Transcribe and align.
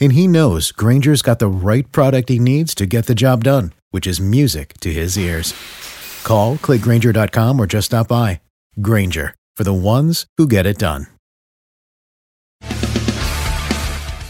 And 0.00 0.12
he 0.12 0.26
knows 0.26 0.72
Granger's 0.72 1.22
got 1.22 1.38
the 1.38 1.48
right 1.48 1.90
product 1.92 2.28
he 2.28 2.38
needs 2.38 2.74
to 2.76 2.86
get 2.86 3.06
the 3.06 3.14
job 3.14 3.44
done, 3.44 3.72
which 3.90 4.06
is 4.06 4.20
music 4.20 4.74
to 4.80 4.92
his 4.92 5.16
ears. 5.18 5.54
Call, 6.24 6.56
clickgranger.com, 6.56 7.60
or 7.60 7.66
just 7.66 7.86
stop 7.86 8.08
by. 8.08 8.40
Granger, 8.80 9.34
for 9.56 9.64
the 9.64 9.74
ones 9.74 10.26
who 10.36 10.46
get 10.48 10.66
it 10.66 10.78
done. 10.78 11.06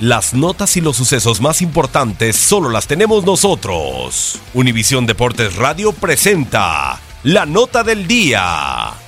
Las 0.00 0.32
notas 0.32 0.76
y 0.76 0.80
los 0.80 0.96
sucesos 0.96 1.40
más 1.40 1.60
importantes 1.60 2.36
solo 2.36 2.68
las 2.68 2.86
tenemos 2.86 3.24
nosotros. 3.24 4.40
Univisión 4.54 5.06
Deportes 5.06 5.56
Radio 5.56 5.90
presenta 5.90 7.00
la 7.24 7.46
nota 7.46 7.82
del 7.82 8.06
día. 8.06 9.07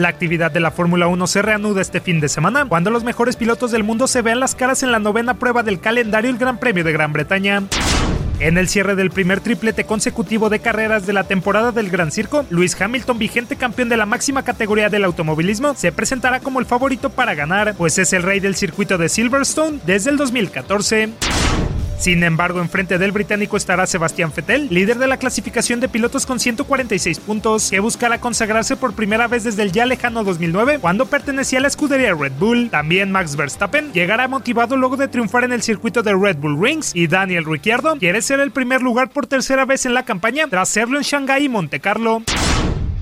La 0.00 0.08
actividad 0.08 0.50
de 0.50 0.60
la 0.60 0.70
Fórmula 0.70 1.08
1 1.08 1.26
se 1.26 1.42
reanuda 1.42 1.82
este 1.82 2.00
fin 2.00 2.20
de 2.20 2.30
semana, 2.30 2.64
cuando 2.64 2.90
los 2.90 3.04
mejores 3.04 3.36
pilotos 3.36 3.70
del 3.70 3.84
mundo 3.84 4.06
se 4.06 4.22
vean 4.22 4.40
las 4.40 4.54
caras 4.54 4.82
en 4.82 4.92
la 4.92 4.98
novena 4.98 5.34
prueba 5.34 5.62
del 5.62 5.78
calendario 5.78 6.30
el 6.30 6.38
Gran 6.38 6.56
Premio 6.56 6.84
de 6.84 6.92
Gran 6.92 7.12
Bretaña. 7.12 7.64
En 8.38 8.56
el 8.56 8.66
cierre 8.66 8.94
del 8.94 9.10
primer 9.10 9.40
triplete 9.40 9.84
consecutivo 9.84 10.48
de 10.48 10.60
carreras 10.60 11.06
de 11.06 11.12
la 11.12 11.24
temporada 11.24 11.70
del 11.70 11.90
Gran 11.90 12.10
Circo, 12.12 12.46
Luis 12.48 12.80
Hamilton, 12.80 13.18
vigente 13.18 13.56
campeón 13.56 13.90
de 13.90 13.98
la 13.98 14.06
máxima 14.06 14.42
categoría 14.42 14.88
del 14.88 15.04
automovilismo, 15.04 15.74
se 15.74 15.92
presentará 15.92 16.40
como 16.40 16.60
el 16.60 16.64
favorito 16.64 17.10
para 17.10 17.34
ganar, 17.34 17.74
pues 17.74 17.98
es 17.98 18.14
el 18.14 18.22
rey 18.22 18.40
del 18.40 18.56
circuito 18.56 18.96
de 18.96 19.10
Silverstone 19.10 19.80
desde 19.84 20.08
el 20.08 20.16
2014. 20.16 21.10
Sin 22.00 22.24
embargo, 22.24 22.60
enfrente 22.60 22.96
del 22.96 23.12
británico 23.12 23.58
estará 23.58 23.86
Sebastián 23.86 24.32
Vettel, 24.34 24.68
líder 24.70 24.96
de 24.96 25.06
la 25.06 25.18
clasificación 25.18 25.80
de 25.80 25.88
pilotos 25.90 26.24
con 26.24 26.40
146 26.40 27.20
puntos, 27.20 27.68
que 27.70 27.78
buscará 27.78 28.18
consagrarse 28.18 28.74
por 28.74 28.94
primera 28.94 29.28
vez 29.28 29.44
desde 29.44 29.62
el 29.62 29.70
ya 29.70 29.84
lejano 29.84 30.24
2009, 30.24 30.78
cuando 30.80 31.04
pertenecía 31.04 31.58
a 31.58 31.62
la 31.62 31.68
escudería 31.68 32.14
Red 32.14 32.32
Bull. 32.38 32.70
También 32.70 33.12
Max 33.12 33.36
Verstappen 33.36 33.92
llegará 33.92 34.28
motivado 34.28 34.78
luego 34.78 34.96
de 34.96 35.08
triunfar 35.08 35.44
en 35.44 35.52
el 35.52 35.60
circuito 35.60 36.02
de 36.02 36.14
Red 36.14 36.38
Bull 36.38 36.58
Rings, 36.58 36.92
y 36.96 37.06
Daniel 37.06 37.44
Ricciardo 37.44 37.96
quiere 37.98 38.22
ser 38.22 38.40
el 38.40 38.50
primer 38.50 38.80
lugar 38.80 39.10
por 39.10 39.26
tercera 39.26 39.66
vez 39.66 39.84
en 39.84 39.92
la 39.92 40.06
campaña, 40.06 40.46
tras 40.48 40.70
serlo 40.70 40.96
en 40.96 41.04
Shanghái 41.04 41.44
y 41.44 41.48
Monte 41.50 41.80
Carlo. 41.80 42.22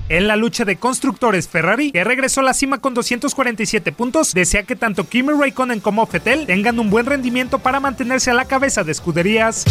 En 0.09 0.27
la 0.27 0.35
lucha 0.35 0.65
de 0.65 0.75
constructores, 0.75 1.47
Ferrari, 1.47 1.91
que 1.91 2.03
regresó 2.03 2.41
a 2.41 2.43
la 2.43 2.55
cima 2.55 2.79
con 2.79 2.95
247 2.95 3.91
puntos, 3.91 4.33
desea 4.33 4.63
que 4.63 4.75
tanto 4.75 5.07
Kimi 5.07 5.33
Raikkonen 5.39 5.81
como 5.81 6.07
Vettel 6.07 6.47
tengan 6.47 6.79
un 6.79 6.89
buen 6.89 7.05
rendimiento 7.05 7.59
para 7.59 7.79
mantenerse 7.79 8.31
a 8.31 8.33
la 8.33 8.45
cabeza 8.45 8.83
de 8.83 8.91
escuderías. 8.91 9.65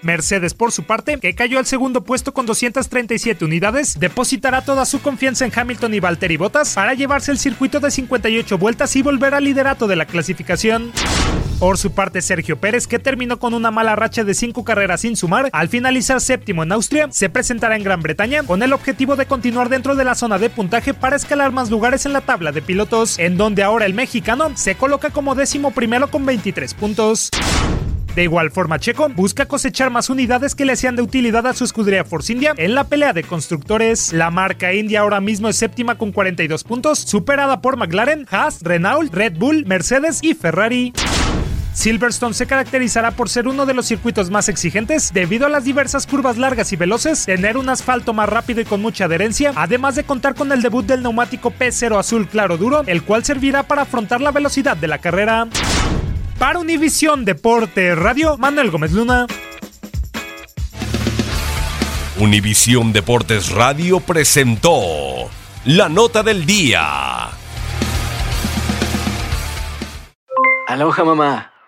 Mercedes, 0.00 0.54
por 0.54 0.72
su 0.72 0.84
parte, 0.84 1.18
que 1.18 1.34
cayó 1.34 1.58
al 1.58 1.66
segundo 1.66 2.02
puesto 2.02 2.32
con 2.32 2.46
237 2.46 3.44
unidades, 3.44 4.00
depositará 4.00 4.62
toda 4.62 4.86
su 4.86 5.02
confianza 5.02 5.44
en 5.44 5.52
Hamilton 5.54 5.92
y 5.92 6.00
Valtteri 6.00 6.38
Bottas 6.38 6.72
para 6.72 6.94
llevarse 6.94 7.30
el 7.30 7.38
circuito 7.38 7.78
de 7.78 7.90
58 7.90 8.56
vueltas 8.56 8.96
y 8.96 9.02
volver 9.02 9.34
al 9.34 9.44
liderato 9.44 9.86
de 9.86 9.96
la 9.96 10.06
clasificación. 10.06 10.92
Por 11.58 11.76
su 11.76 11.90
parte, 11.90 12.22
Sergio 12.22 12.56
Pérez, 12.56 12.86
que 12.86 13.00
terminó 13.00 13.40
con 13.40 13.52
una 13.52 13.72
mala 13.72 13.96
racha 13.96 14.22
de 14.22 14.32
5 14.32 14.62
carreras 14.62 15.00
sin 15.00 15.16
sumar, 15.16 15.48
al 15.52 15.68
finalizar 15.68 16.20
séptimo 16.20 16.62
en 16.62 16.70
Austria, 16.70 17.08
se 17.10 17.28
presentará 17.28 17.74
en 17.74 17.82
Gran 17.82 18.00
Bretaña 18.00 18.44
con 18.44 18.62
el 18.62 18.72
objetivo 18.72 19.16
de 19.16 19.26
continuar 19.26 19.68
dentro 19.68 19.96
de 19.96 20.04
la 20.04 20.14
zona 20.14 20.38
de 20.38 20.50
puntaje 20.50 20.94
para 20.94 21.16
escalar 21.16 21.50
más 21.50 21.68
lugares 21.68 22.06
en 22.06 22.12
la 22.12 22.20
tabla 22.20 22.52
de 22.52 22.62
pilotos, 22.62 23.18
en 23.18 23.36
donde 23.36 23.64
ahora 23.64 23.86
el 23.86 23.94
mexicano 23.94 24.52
se 24.54 24.76
coloca 24.76 25.10
como 25.10 25.34
décimo 25.34 25.72
primero 25.72 26.08
con 26.12 26.24
23 26.24 26.74
puntos. 26.74 27.28
De 28.14 28.22
igual 28.22 28.52
forma, 28.52 28.78
Checo 28.78 29.08
busca 29.08 29.46
cosechar 29.46 29.90
más 29.90 30.10
unidades 30.10 30.54
que 30.54 30.64
le 30.64 30.76
sean 30.76 30.94
de 30.94 31.02
utilidad 31.02 31.44
a 31.46 31.54
su 31.54 31.64
escudería 31.64 32.04
Force 32.04 32.32
India 32.32 32.54
en 32.56 32.76
la 32.76 32.84
pelea 32.84 33.12
de 33.12 33.24
constructores. 33.24 34.12
La 34.12 34.30
marca 34.30 34.72
India 34.72 35.00
ahora 35.00 35.20
mismo 35.20 35.48
es 35.48 35.56
séptima 35.56 35.98
con 35.98 36.12
42 36.12 36.62
puntos, 36.62 37.00
superada 37.00 37.60
por 37.60 37.76
McLaren, 37.76 38.26
Haas, 38.30 38.60
Renault, 38.62 39.12
Red 39.12 39.38
Bull, 39.38 39.66
Mercedes 39.66 40.20
y 40.22 40.34
Ferrari. 40.34 40.92
Silverstone 41.78 42.34
se 42.34 42.48
caracterizará 42.48 43.12
por 43.12 43.28
ser 43.28 43.46
uno 43.46 43.64
de 43.64 43.72
los 43.72 43.86
circuitos 43.86 44.30
más 44.30 44.48
exigentes 44.48 45.12
debido 45.12 45.46
a 45.46 45.48
las 45.48 45.62
diversas 45.62 46.08
curvas 46.08 46.36
largas 46.36 46.72
y 46.72 46.76
veloces, 46.76 47.24
tener 47.24 47.56
un 47.56 47.68
asfalto 47.68 48.12
más 48.12 48.28
rápido 48.28 48.60
y 48.60 48.64
con 48.64 48.82
mucha 48.82 49.04
adherencia, 49.04 49.52
además 49.54 49.94
de 49.94 50.02
contar 50.02 50.34
con 50.34 50.50
el 50.50 50.60
debut 50.60 50.84
del 50.84 51.04
neumático 51.04 51.52
P0 51.52 51.96
azul 51.96 52.26
claro 52.26 52.56
duro, 52.56 52.82
el 52.88 53.04
cual 53.04 53.24
servirá 53.24 53.62
para 53.62 53.82
afrontar 53.82 54.20
la 54.20 54.32
velocidad 54.32 54.76
de 54.76 54.88
la 54.88 54.98
carrera. 54.98 55.46
Para 56.36 56.58
Univisión 56.58 57.24
Deporte 57.24 57.94
Radio, 57.94 58.36
Manuel 58.38 58.72
Gómez 58.72 58.90
Luna. 58.90 59.28
Univisión 62.18 62.92
Deportes 62.92 63.50
Radio 63.50 64.00
presentó 64.00 65.30
la 65.64 65.88
nota 65.88 66.24
del 66.24 66.44
día. 66.44 67.28
Aloha 70.66 71.04
mamá. 71.04 71.52